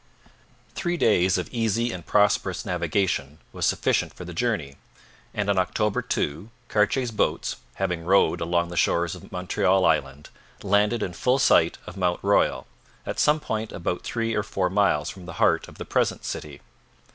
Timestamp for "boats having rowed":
7.11-8.41